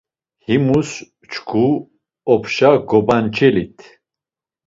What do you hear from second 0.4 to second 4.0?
Himus çku opşa gobanç̌elit.